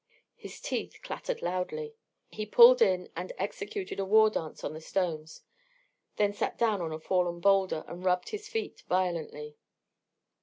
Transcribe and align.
His 0.35 0.59
teeth 0.59 0.99
clattered 1.03 1.43
loudly. 1.43 1.93
He 2.31 2.47
pulled 2.47 2.81
in 2.81 3.11
and 3.15 3.31
executed 3.37 3.99
a 3.99 4.03
war 4.03 4.31
dance 4.31 4.63
on 4.63 4.73
the 4.73 4.81
stones, 4.81 5.43
then 6.15 6.33
sat 6.33 6.57
down 6.57 6.81
on 6.81 6.91
a 6.91 6.99
fallen 6.99 7.39
boulder 7.39 7.85
and 7.87 8.03
rubbed 8.03 8.29
his 8.29 8.49
feet 8.49 8.81
violently. 8.89 9.57